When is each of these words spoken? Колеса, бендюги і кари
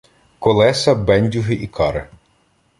Колеса, 0.39 0.95
бендюги 0.95 1.55
і 1.55 1.67
кари 1.67 2.07